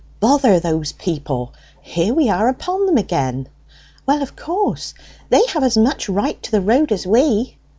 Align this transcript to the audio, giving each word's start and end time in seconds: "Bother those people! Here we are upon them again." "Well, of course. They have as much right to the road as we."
"Bother 0.19 0.59
those 0.59 0.93
people! 0.93 1.53
Here 1.79 2.11
we 2.11 2.27
are 2.27 2.49
upon 2.49 2.87
them 2.87 2.97
again." 2.97 3.47
"Well, 4.07 4.23
of 4.23 4.35
course. 4.35 4.95
They 5.29 5.45
have 5.49 5.63
as 5.63 5.77
much 5.77 6.09
right 6.09 6.41
to 6.41 6.49
the 6.51 6.59
road 6.61 6.91
as 6.91 7.05
we." 7.05 7.59